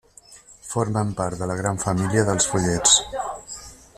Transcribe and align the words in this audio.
Formen 0.69 1.11
part 1.19 1.41
de 1.43 1.49
la 1.51 1.59
gran 1.61 1.79
família 1.85 2.25
dels 2.31 2.51
follets. 2.55 2.99